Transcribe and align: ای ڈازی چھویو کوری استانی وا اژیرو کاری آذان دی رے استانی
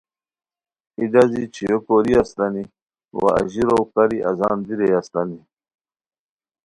ای 0.97 1.05
ڈازی 1.13 1.43
چھویو 1.53 1.77
کوری 1.85 2.13
استانی 2.21 2.63
وا 3.19 3.29
اژیرو 3.41 3.77
کاری 3.93 4.19
آذان 4.29 4.57
دی 4.65 4.73
رے 4.79 4.87
استانی 4.99 5.39